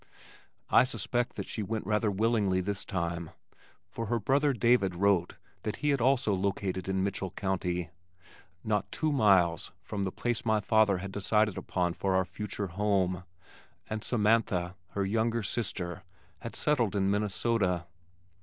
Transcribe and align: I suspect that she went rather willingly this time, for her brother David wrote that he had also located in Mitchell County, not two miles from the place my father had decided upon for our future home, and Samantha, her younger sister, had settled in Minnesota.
I 0.71 0.83
suspect 0.83 1.35
that 1.35 1.45
she 1.45 1.61
went 1.61 1.85
rather 1.85 2.09
willingly 2.09 2.59
this 2.59 2.85
time, 2.85 3.29
for 3.87 4.07
her 4.07 4.19
brother 4.19 4.51
David 4.51 4.95
wrote 4.95 5.35
that 5.61 5.75
he 5.75 5.91
had 5.91 6.01
also 6.01 6.33
located 6.33 6.89
in 6.89 7.03
Mitchell 7.03 7.29
County, 7.29 7.91
not 8.63 8.91
two 8.91 9.11
miles 9.11 9.71
from 9.83 10.01
the 10.01 10.11
place 10.11 10.43
my 10.43 10.59
father 10.59 10.97
had 10.97 11.11
decided 11.11 11.55
upon 11.55 11.93
for 11.93 12.15
our 12.15 12.25
future 12.25 12.65
home, 12.65 13.25
and 13.87 14.03
Samantha, 14.03 14.75
her 14.93 15.05
younger 15.05 15.43
sister, 15.43 16.01
had 16.39 16.55
settled 16.55 16.95
in 16.95 17.11
Minnesota. 17.11 17.85